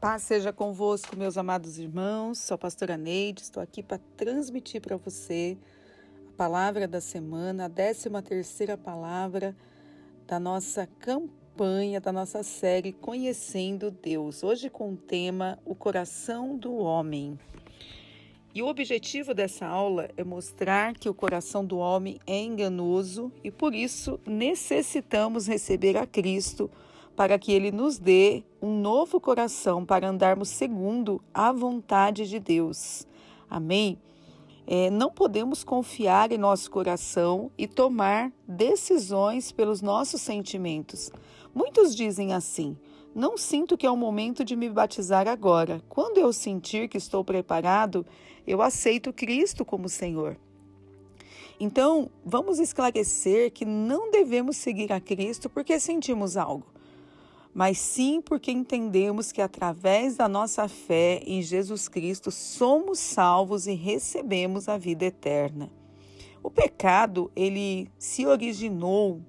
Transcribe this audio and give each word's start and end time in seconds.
Paz 0.00 0.22
seja 0.22 0.50
convosco, 0.50 1.14
meus 1.14 1.36
amados 1.36 1.78
irmãos. 1.78 2.38
Sou 2.38 2.54
a 2.54 2.58
pastora 2.58 2.96
Neide, 2.96 3.42
estou 3.42 3.62
aqui 3.62 3.82
para 3.82 4.00
transmitir 4.16 4.80
para 4.80 4.96
você 4.96 5.58
a 6.32 6.36
palavra 6.38 6.88
da 6.88 7.02
semana, 7.02 7.66
a 7.66 7.68
13 7.68 8.08
terceira 8.24 8.78
palavra 8.78 9.54
da 10.26 10.40
nossa 10.40 10.88
campanha, 10.98 12.00
da 12.00 12.10
nossa 12.10 12.42
série 12.42 12.94
Conhecendo 12.94 13.90
Deus. 13.90 14.42
Hoje 14.42 14.70
com 14.70 14.94
o 14.94 14.96
tema 14.96 15.58
O 15.66 15.74
Coração 15.74 16.56
do 16.56 16.76
Homem. 16.76 17.38
E 18.54 18.62
o 18.62 18.68
objetivo 18.68 19.34
dessa 19.34 19.66
aula 19.66 20.08
é 20.16 20.24
mostrar 20.24 20.94
que 20.94 21.10
o 21.10 21.14
coração 21.14 21.62
do 21.62 21.76
homem 21.76 22.18
é 22.26 22.40
enganoso 22.40 23.30
e 23.44 23.50
por 23.50 23.74
isso 23.74 24.18
necessitamos 24.24 25.46
receber 25.46 25.98
a 25.98 26.06
Cristo 26.06 26.70
para 27.16 27.38
que 27.38 27.52
Ele 27.52 27.70
nos 27.70 27.98
dê 27.98 28.44
um 28.62 28.80
novo 28.80 29.20
coração 29.20 29.84
para 29.84 30.08
andarmos 30.08 30.48
segundo 30.48 31.22
a 31.32 31.52
vontade 31.52 32.28
de 32.28 32.38
Deus. 32.38 33.06
Amém? 33.48 33.98
É, 34.66 34.88
não 34.90 35.10
podemos 35.10 35.64
confiar 35.64 36.30
em 36.30 36.38
nosso 36.38 36.70
coração 36.70 37.50
e 37.58 37.66
tomar 37.66 38.32
decisões 38.46 39.50
pelos 39.50 39.82
nossos 39.82 40.20
sentimentos. 40.20 41.10
Muitos 41.54 41.94
dizem 41.94 42.32
assim: 42.32 42.76
não 43.14 43.36
sinto 43.36 43.76
que 43.76 43.86
é 43.86 43.90
o 43.90 43.96
momento 43.96 44.44
de 44.44 44.54
me 44.54 44.68
batizar 44.70 45.26
agora. 45.26 45.82
Quando 45.88 46.18
eu 46.18 46.32
sentir 46.32 46.88
que 46.88 46.96
estou 46.96 47.24
preparado, 47.24 48.06
eu 48.46 48.62
aceito 48.62 49.12
Cristo 49.12 49.64
como 49.64 49.88
Senhor. 49.88 50.36
Então, 51.58 52.08
vamos 52.24 52.58
esclarecer 52.58 53.52
que 53.52 53.64
não 53.64 54.10
devemos 54.10 54.56
seguir 54.56 54.92
a 54.92 55.00
Cristo 55.00 55.50
porque 55.50 55.78
sentimos 55.80 56.36
algo 56.36 56.69
mas 57.52 57.78
sim 57.78 58.20
porque 58.20 58.50
entendemos 58.50 59.32
que 59.32 59.42
através 59.42 60.16
da 60.16 60.28
nossa 60.28 60.68
fé 60.68 61.20
em 61.26 61.42
Jesus 61.42 61.88
Cristo 61.88 62.30
somos 62.30 62.98
salvos 62.98 63.66
e 63.66 63.74
recebemos 63.74 64.68
a 64.68 64.78
vida 64.78 65.04
eterna. 65.04 65.70
O 66.42 66.50
pecado 66.50 67.30
ele 67.34 67.90
se 67.98 68.24
originou 68.24 69.20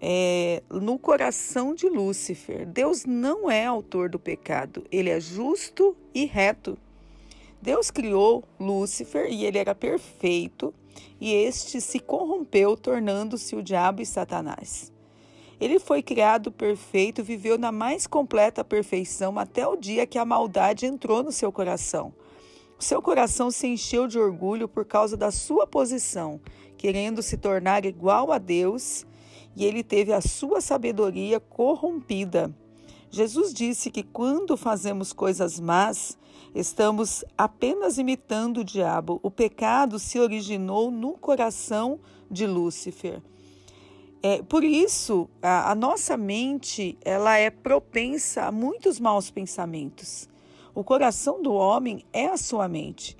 é, 0.00 0.62
no 0.70 0.98
coração 0.98 1.74
de 1.74 1.88
Lúcifer. 1.88 2.66
Deus 2.66 3.04
não 3.04 3.50
é 3.50 3.66
autor 3.66 4.08
do 4.08 4.18
pecado, 4.18 4.86
ele 4.90 5.10
é 5.10 5.20
justo 5.20 5.94
e 6.14 6.24
reto. 6.24 6.78
Deus 7.60 7.90
criou 7.90 8.42
Lúcifer 8.58 9.30
e 9.30 9.44
ele 9.44 9.58
era 9.58 9.74
perfeito, 9.74 10.72
e 11.20 11.34
este 11.34 11.78
se 11.80 11.98
corrompeu, 11.98 12.74
tornando-se 12.74 13.54
o 13.54 13.62
diabo 13.62 14.00
e 14.00 14.06
Satanás. 14.06 14.90
Ele 15.60 15.78
foi 15.78 16.02
criado 16.02 16.50
perfeito, 16.50 17.22
viveu 17.22 17.58
na 17.58 17.70
mais 17.70 18.06
completa 18.06 18.64
perfeição 18.64 19.38
até 19.38 19.66
o 19.66 19.76
dia 19.76 20.06
que 20.06 20.18
a 20.18 20.24
maldade 20.24 20.86
entrou 20.86 21.22
no 21.22 21.30
seu 21.30 21.52
coração. 21.52 22.14
Seu 22.78 23.02
coração 23.02 23.50
se 23.50 23.66
encheu 23.66 24.06
de 24.06 24.18
orgulho 24.18 24.66
por 24.66 24.86
causa 24.86 25.18
da 25.18 25.30
sua 25.30 25.66
posição, 25.66 26.40
querendo 26.78 27.22
se 27.22 27.36
tornar 27.36 27.84
igual 27.84 28.32
a 28.32 28.38
Deus, 28.38 29.04
e 29.54 29.66
ele 29.66 29.82
teve 29.82 30.14
a 30.14 30.22
sua 30.22 30.62
sabedoria 30.62 31.38
corrompida. 31.38 32.50
Jesus 33.10 33.52
disse 33.52 33.90
que 33.90 34.02
quando 34.02 34.56
fazemos 34.56 35.12
coisas 35.12 35.60
más, 35.60 36.16
estamos 36.54 37.22
apenas 37.36 37.98
imitando 37.98 38.60
o 38.60 38.64
diabo. 38.64 39.20
O 39.22 39.30
pecado 39.30 39.98
se 39.98 40.18
originou 40.18 40.90
no 40.90 41.18
coração 41.18 42.00
de 42.30 42.46
Lúcifer. 42.46 43.20
É, 44.22 44.42
por 44.42 44.62
isso, 44.62 45.30
a, 45.40 45.70
a 45.70 45.74
nossa 45.74 46.14
mente 46.14 46.98
ela 47.02 47.38
é 47.38 47.48
propensa 47.48 48.42
a 48.42 48.52
muitos 48.52 49.00
maus 49.00 49.30
pensamentos. 49.30 50.28
O 50.74 50.84
coração 50.84 51.42
do 51.42 51.54
homem 51.54 52.04
é 52.12 52.26
a 52.26 52.36
sua 52.36 52.68
mente. 52.68 53.16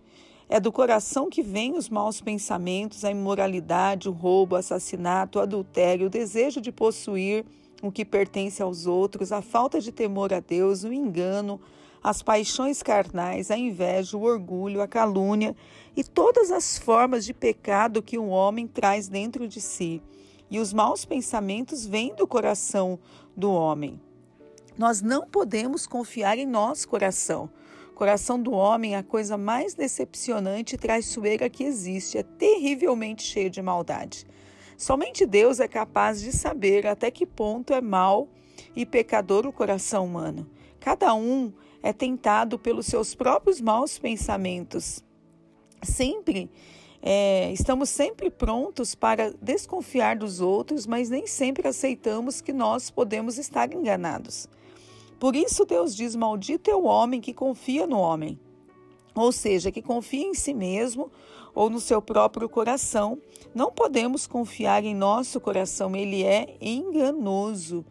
É 0.47 0.61
do 0.61 0.71
coração 0.71 1.31
que 1.31 1.43
vêm 1.43 1.75
os 1.75 1.89
maus 1.89 2.21
pensamentos, 2.21 3.03
a 3.03 3.11
imoralidade, 3.11 4.11
o 4.11 4.13
roubo, 4.13 4.55
o 4.57 4.59
assassinato, 4.59 5.39
o 5.39 5.43
adultério, 5.43 6.09
o 6.09 6.11
desejo 6.11 6.61
de 6.61 6.71
possuir 6.71 7.47
o 7.83 7.91
que 7.91 8.05
pertence 8.05 8.63
aos 8.63 8.87
outros, 8.87 9.33
a 9.33 9.41
falta 9.41 9.81
de 9.81 9.91
temor 9.91 10.35
a 10.35 10.41
Deus, 10.41 10.85
o 10.85 10.93
engano, 10.93 11.59
as 12.03 12.23
paixões 12.23 12.83
carnais, 12.83 13.51
a 13.51 13.57
inveja, 13.57 14.19
o 14.19 14.23
orgulho, 14.23 14.83
a 14.83 14.89
calúnia 14.89 15.57
e 15.97 16.05
todas 16.05 16.51
as 16.51 16.77
formas 16.77 17.25
de 17.25 17.33
pecado 17.33 18.03
que 18.03 18.19
um 18.19 18.29
homem 18.29 18.67
traz 18.67 19.09
dentro 19.09 19.49
de 19.49 19.63
si 19.63 20.03
e 20.51 20.59
os 20.59 20.73
maus 20.73 21.05
pensamentos 21.05 21.87
vêm 21.87 22.15
do 22.15 22.27
coração 22.27 22.99
do 23.37 23.53
homem. 23.53 24.01
Nós 24.77 25.01
não 25.01 25.27
podemos 25.27 25.87
confiar 25.87 26.39
em 26.39 26.47
nosso 26.47 26.89
coração. 26.89 27.51
O 27.91 27.95
coração 27.95 28.43
do 28.43 28.53
homem 28.53 28.95
é 28.95 28.99
a 28.99 29.03
coisa 29.03 29.37
mais 29.37 29.75
decepcionante 29.75 30.75
e 30.75 30.79
traiçoeira 30.79 31.51
que 31.51 31.65
existe, 31.65 32.19
é 32.19 32.23
terrivelmente 32.23 33.23
cheio 33.23 33.51
de 33.51 33.61
maldade. 33.61 34.27
Somente 34.77 35.27
Deus 35.27 35.61
é 35.61 35.69
capaz 35.69 36.21
de 36.21 36.33
saber 36.33 36.87
até 36.87 37.11
que 37.11 37.27
ponto 37.27 37.75
é 37.75 37.81
mau 37.83 38.29
e 38.75 38.87
pecador 38.87 39.47
o 39.47 39.53
coração 39.53 40.07
humano. 40.07 40.49
Cada 40.81 41.15
um 41.15 41.53
é 41.83 41.93
tentado 41.93 42.59
pelos 42.59 42.87
seus 42.87 43.15
próprios 43.15 43.61
maus 43.61 43.99
pensamentos. 43.99 45.05
Sempre 45.83 46.51
é, 47.03 47.51
estamos 47.53 47.89
sempre 47.89 48.29
prontos 48.29 48.95
para 48.95 49.33
desconfiar 49.41 50.17
dos 50.17 50.41
outros, 50.41 50.87
mas 50.87 51.09
nem 51.09 51.27
sempre 51.27 51.67
aceitamos 51.67 52.41
que 52.41 52.53
nós 52.53 52.91
podemos 52.91 53.39
estar 53.39 53.73
enganados. 53.73 54.49
Por 55.19 55.35
isso, 55.35 55.65
Deus 55.65 55.97
diz: 55.97 56.15
Maldito 56.15 56.71
é 56.71 56.75
o 56.75 56.85
homem 56.85 57.21
que 57.21 57.33
confia 57.33 57.87
no 57.87 57.99
homem, 57.99 58.39
ou 59.15 59.33
seja, 59.33 59.71
que 59.71 59.81
confia 59.81 60.27
em 60.27 60.35
si 60.35 60.53
mesmo 60.53 61.11
ou 61.55 61.71
no 61.71 61.81
seu 61.81 62.03
próprio 62.03 62.49
coração. 62.49 63.19
Não 63.55 63.73
podemos 63.73 64.27
confiar 64.27 64.85
em 64.85 64.95
nosso 64.95 65.41
coração, 65.41 65.97
ele 65.97 66.23
é 66.23 66.57
enganoso. 66.61 67.85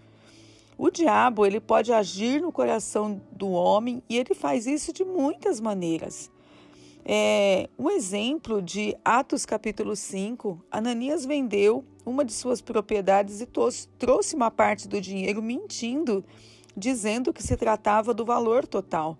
O 0.78 0.90
diabo 0.90 1.46
ele 1.46 1.60
pode 1.60 1.92
agir 1.92 2.42
no 2.42 2.52
coração 2.52 3.20
do 3.32 3.50
homem 3.50 4.02
e 4.08 4.18
ele 4.18 4.34
faz 4.34 4.66
isso 4.66 4.94
de 4.94 5.04
muitas 5.04 5.60
maneiras. 5.60 6.32
É, 7.12 7.68
um 7.76 7.90
exemplo 7.90 8.62
de 8.62 8.96
Atos 9.04 9.44
capítulo 9.44 9.96
5, 9.96 10.64
Ananias 10.70 11.26
vendeu 11.26 11.84
uma 12.06 12.24
de 12.24 12.32
suas 12.32 12.62
propriedades 12.62 13.42
e 13.42 13.48
trouxe 13.98 14.36
uma 14.36 14.52
parte 14.52 14.88
do 14.88 15.02
dinheiro 15.02 15.42
mentindo, 15.42 16.24
dizendo 16.78 17.34
que 17.34 17.42
se 17.42 17.58
tratava 17.58 18.14
do 18.14 18.24
valor 18.24 18.68
total. 18.68 19.18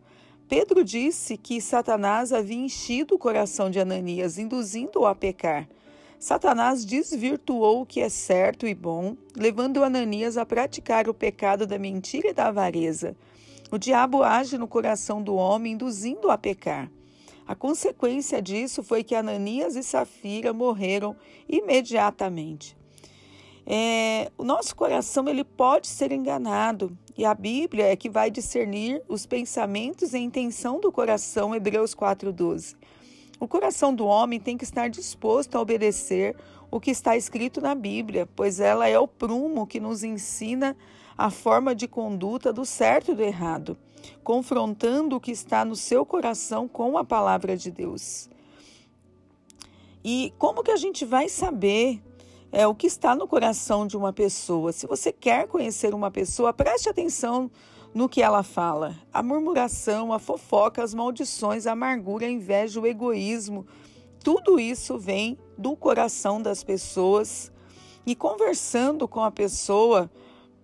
Pedro 0.48 0.84
disse 0.84 1.36
que 1.36 1.60
Satanás 1.60 2.32
havia 2.32 2.64
enchido 2.64 3.16
o 3.16 3.18
coração 3.18 3.72
de 3.72 3.80
Ananias, 3.80 4.38
induzindo-o 4.38 5.08
a 5.08 5.16
pecar. 5.16 5.68
Satanás 6.20 6.86
desvirtuou 6.86 7.82
o 7.82 7.86
que 7.88 8.02
é 8.02 8.10
certo 8.10 8.68
e 8.68 8.76
bom, 8.76 9.18
levando 9.36 9.84
Ananias 9.84 10.38
a 10.38 10.46
praticar 10.46 11.10
o 11.10 11.14
pecado 11.14 11.66
da 11.66 11.80
mentira 11.80 12.28
e 12.28 12.34
da 12.34 12.50
avareza. 12.50 13.18
O 13.72 13.80
diabo 13.80 14.22
age 14.22 14.60
no 14.60 14.68
coração 14.68 15.24
do 15.24 15.34
homem, 15.34 15.74
induzindo-o 15.74 16.30
a 16.30 16.38
pecar. 16.38 16.88
A 17.50 17.56
consequência 17.56 18.40
disso 18.44 18.84
foi 18.84 19.04
que 19.04 19.16
Ananias 19.16 19.76
e 19.76 19.82
Safira 19.82 20.54
morreram 20.54 21.16
imediatamente. 21.50 22.78
É, 23.66 24.32
o 24.38 24.44
nosso 24.44 24.76
coração 24.76 25.28
ele 25.28 25.44
pode 25.44 25.88
ser 25.88 26.12
enganado 26.12 26.96
e 27.18 27.26
a 27.26 27.34
Bíblia 27.34 27.88
é 27.88 27.96
que 27.96 28.08
vai 28.08 28.30
discernir 28.30 29.02
os 29.08 29.26
pensamentos 29.26 30.14
e 30.14 30.18
a 30.18 30.20
intenção 30.20 30.80
do 30.80 30.92
coração, 30.92 31.56
Hebreus 31.56 31.96
4:12. 31.96 32.76
O 33.40 33.48
coração 33.48 33.96
do 33.96 34.06
homem 34.06 34.40
tem 34.40 34.56
que 34.56 34.64
estar 34.64 34.88
disposto 34.88 35.56
a 35.56 35.62
obedecer 35.62 36.36
o 36.70 36.80
que 36.80 36.92
está 36.92 37.18
escrito 37.18 37.60
na 37.60 37.74
Bíblia, 37.74 38.30
pois 38.36 38.60
ela 38.60 38.88
é 38.88 39.00
o 39.00 39.08
prumo 39.08 39.66
que 39.66 39.80
nos 39.80 40.04
ensina 40.04 40.78
a 41.20 41.30
forma 41.30 41.76
de 41.76 41.88
conduta 41.88 42.54
do 42.54 42.66
certo 42.66 43.12
e 43.12 43.16
do 43.16 43.22
errado 43.22 43.78
confrontando 44.24 45.16
o 45.16 45.20
que 45.20 45.32
está 45.32 45.66
no 45.66 45.76
seu 45.76 46.06
coração 46.06 46.68
com 46.68 46.98
a 46.98 47.04
palavra 47.04 47.58
de 47.58 47.72
Deus. 47.72 48.30
E 50.04 50.34
como 50.38 50.64
que 50.64 50.72
a 50.72 50.78
gente 50.78 51.04
vai 51.04 51.28
saber 51.28 52.02
é, 52.52 52.66
o 52.66 52.74
que 52.74 52.88
está 52.88 53.16
no 53.16 53.28
coração 53.28 53.86
de 53.86 53.98
uma 53.98 54.14
pessoa? 54.14 54.72
Se 54.72 54.88
você 54.88 55.12
quer 55.12 55.48
conhecer 55.48 55.94
uma 55.94 56.10
pessoa, 56.10 56.54
preste 56.54 56.90
atenção 56.90 57.52
no 57.94 58.08
que 58.08 58.22
ela 58.22 58.44
fala. 58.44 58.96
A 59.12 59.22
murmuração, 59.22 60.14
a 60.14 60.20
fofoca, 60.20 60.84
as 60.84 60.94
maldições, 60.94 61.68
a 61.68 61.74
amargura, 61.74 62.26
a 62.26 62.30
inveja, 62.30 62.80
o 62.80 62.88
egoísmo, 62.88 63.66
tudo 64.24 64.60
isso 64.60 64.98
vem 64.98 65.38
do 65.58 65.76
coração 65.76 66.42
das 66.42 66.64
pessoas. 66.64 67.52
E 68.06 68.16
conversando 68.16 69.08
com 69.08 69.24
a 69.24 69.32
pessoa, 69.32 70.10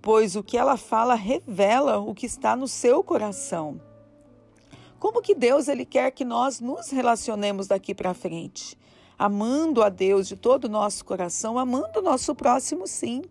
pois 0.05 0.35
o 0.35 0.43
que 0.43 0.55
ela 0.55 0.77
fala 0.77 1.15
revela 1.15 1.97
o 1.97 2.13
que 2.13 2.27
está 2.27 2.55
no 2.55 2.67
seu 2.67 3.03
coração. 3.03 3.81
Como 4.99 5.19
que 5.19 5.33
Deus 5.33 5.67
ele 5.67 5.83
quer 5.83 6.11
que 6.11 6.23
nós 6.23 6.59
nos 6.59 6.91
relacionemos 6.91 7.65
daqui 7.65 7.95
para 7.95 8.13
frente? 8.13 8.77
Amando 9.17 9.81
a 9.81 9.89
Deus 9.89 10.27
de 10.27 10.35
todo 10.35 10.65
o 10.65 10.69
nosso 10.69 11.03
coração, 11.03 11.57
amando 11.57 11.97
o 11.97 12.03
nosso 12.03 12.35
próximo 12.35 12.85
sim, 12.85 13.23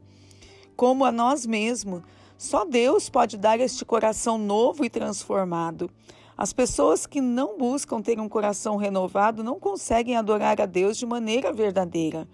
como 0.75 1.05
a 1.05 1.13
nós 1.13 1.47
mesmos. 1.47 2.03
Só 2.37 2.65
Deus 2.65 3.09
pode 3.09 3.37
dar 3.37 3.61
este 3.61 3.85
coração 3.85 4.37
novo 4.37 4.85
e 4.85 4.91
transformado. 4.91 5.89
As 6.37 6.53
pessoas 6.53 7.07
que 7.07 7.21
não 7.21 7.57
buscam 7.57 8.03
ter 8.03 8.19
um 8.19 8.29
coração 8.29 8.77
renovado 8.77 9.45
não 9.45 9.61
conseguem 9.61 10.17
adorar 10.17 10.61
a 10.61 10.67
Deus 10.67 10.97
de 10.97 11.07
maneira 11.07 11.53
verdadeira. 11.53 12.27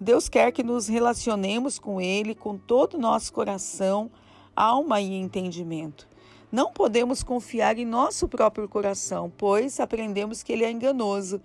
Deus 0.00 0.28
quer 0.28 0.52
que 0.52 0.62
nos 0.62 0.88
relacionemos 0.88 1.78
com 1.78 2.00
Ele 2.00 2.34
com 2.34 2.56
todo 2.56 2.94
o 2.94 3.00
nosso 3.00 3.32
coração, 3.32 4.10
alma 4.54 5.00
e 5.00 5.14
entendimento. 5.14 6.08
Não 6.50 6.72
podemos 6.72 7.22
confiar 7.22 7.78
em 7.78 7.84
nosso 7.84 8.28
próprio 8.28 8.68
coração, 8.68 9.32
pois 9.36 9.80
aprendemos 9.80 10.42
que 10.42 10.52
ele 10.52 10.64
é 10.64 10.70
enganoso. 10.70 11.40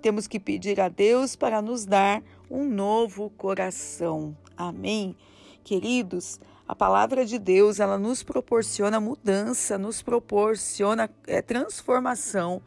Temos 0.00 0.26
que 0.26 0.40
pedir 0.40 0.80
a 0.80 0.88
Deus 0.88 1.36
para 1.36 1.60
nos 1.60 1.84
dar 1.84 2.22
um 2.50 2.64
novo 2.64 3.30
coração. 3.36 4.36
Amém. 4.56 5.14
Queridos, 5.62 6.40
a 6.66 6.74
palavra 6.74 7.26
de 7.26 7.38
Deus, 7.38 7.80
ela 7.80 7.98
nos 7.98 8.22
proporciona 8.22 8.98
mudança, 8.98 9.76
nos 9.76 10.00
proporciona 10.00 11.10
é, 11.26 11.42
transformação. 11.42 12.62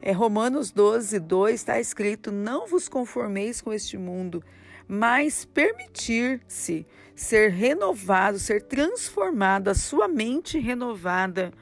É, 0.00 0.12
Romanos 0.12 0.70
12, 0.70 1.18
2 1.18 1.54
está 1.54 1.80
escrito: 1.80 2.30
Não 2.30 2.66
vos 2.66 2.88
conformeis 2.88 3.60
com 3.60 3.72
este 3.72 3.96
mundo, 3.96 4.44
mas 4.86 5.44
permitir-se 5.44 6.86
ser 7.14 7.50
renovado, 7.50 8.38
ser 8.38 8.62
transformado, 8.62 9.68
a 9.68 9.74
sua 9.74 10.08
mente 10.08 10.58
renovada 10.58 11.52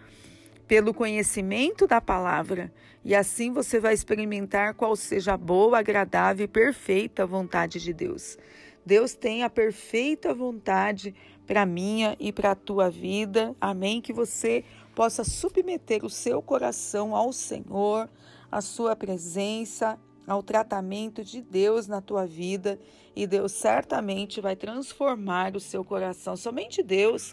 pelo 0.67 0.95
conhecimento 0.95 1.87
da 1.87 2.01
palavra. 2.01 2.73
E 3.05 3.15
assim 3.15 3.53
você 3.53 3.81
vai 3.81 3.93
experimentar 3.93 4.75
qual 4.75 4.97
seja 4.97 5.35
a 5.35 5.37
boa, 5.37 5.79
agradável 5.79 6.45
e 6.45 6.49
perfeita 6.49 7.27
vontade 7.27 7.81
de 7.81 7.93
Deus. 7.93 8.39
Deus 8.85 9.15
tem 9.15 9.43
a 9.43 9.51
perfeita 9.51 10.35
vontade 10.35 11.15
para 11.47 11.67
minha 11.67 12.17
e 12.19 12.33
para 12.33 12.53
a 12.53 12.57
tua 12.57 12.91
vida. 12.91 13.55
Amém. 13.61 14.01
Que 14.01 14.13
você 14.13 14.65
possa 14.95 15.25
submeter 15.25 16.05
o 16.05 16.11
seu 16.11 16.41
coração 16.41 17.15
ao 17.15 17.33
Senhor, 17.33 18.09
à 18.51 18.61
sua 18.61 18.97
presença, 18.97 19.99
ao 20.27 20.43
tratamento 20.43 21.25
de 21.25 21.41
Deus 21.41 21.87
na 21.87 22.01
tua 22.01 22.27
vida 22.27 22.79
e 23.15 23.27
Deus 23.27 23.53
certamente 23.53 24.41
vai 24.41 24.57
transformar 24.57 25.57
o 25.57 25.61
seu 25.61 25.85
coração. 25.85 26.37
Somente 26.37 26.83
Deus 26.83 27.33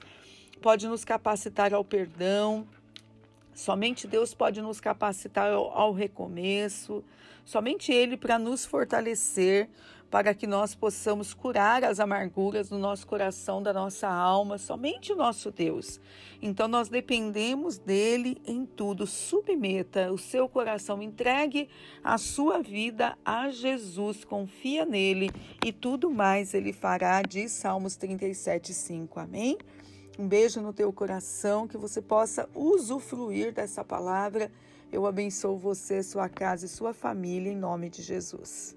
pode 0.61 0.87
nos 0.87 1.05
capacitar 1.05 1.73
ao 1.73 1.83
perdão, 1.83 2.67
somente 3.59 4.07
Deus 4.07 4.33
pode 4.33 4.61
nos 4.61 4.79
capacitar 4.79 5.51
ao, 5.51 5.69
ao 5.77 5.91
recomeço, 5.91 7.03
somente 7.43 7.91
Ele 7.91 8.15
para 8.15 8.39
nos 8.39 8.65
fortalecer 8.65 9.69
para 10.09 10.33
que 10.33 10.47
nós 10.47 10.73
possamos 10.73 11.33
curar 11.33 11.83
as 11.83 11.99
amarguras 11.99 12.69
do 12.69 12.79
nosso 12.79 13.05
coração, 13.05 13.61
da 13.61 13.71
nossa 13.71 14.07
alma, 14.07 14.57
somente 14.57 15.13
o 15.13 15.15
nosso 15.15 15.51
Deus. 15.51 15.99
Então 16.41 16.67
nós 16.67 16.89
dependemos 16.89 17.77
dele 17.77 18.41
em 18.45 18.65
tudo. 18.65 19.05
Submeta 19.05 20.11
o 20.11 20.17
seu 20.17 20.49
coração, 20.49 21.01
entregue 21.01 21.69
a 22.03 22.17
sua 22.17 22.61
vida 22.61 23.17
a 23.23 23.49
Jesus, 23.49 24.25
confia 24.25 24.85
nele 24.85 25.29
e 25.63 25.71
tudo 25.71 26.09
mais 26.09 26.53
ele 26.53 26.73
fará, 26.73 27.21
diz 27.21 27.51
Salmos 27.51 27.95
37, 27.95 28.73
5. 28.73 29.19
Amém? 29.19 29.57
Um 30.19 30.27
beijo 30.27 30.59
no 30.59 30.73
teu 30.73 30.91
coração, 30.91 31.65
que 31.65 31.77
você 31.77 32.01
possa 32.01 32.49
usufruir 32.53 33.53
dessa 33.53 33.85
palavra. 33.85 34.51
Eu 34.91 35.05
abençoo 35.05 35.57
você, 35.57 36.03
sua 36.03 36.27
casa 36.27 36.65
e 36.65 36.67
sua 36.67 36.93
família, 36.93 37.49
em 37.49 37.55
nome 37.55 37.89
de 37.89 38.01
Jesus. 38.01 38.75